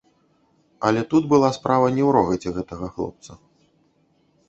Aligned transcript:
Але 0.89 1.03
тут 1.11 1.27
была 1.35 1.49
справа 1.59 1.87
не 1.99 2.03
ў 2.07 2.09
рогаце 2.19 2.49
гэтага 2.59 2.85
хлопца. 2.97 3.41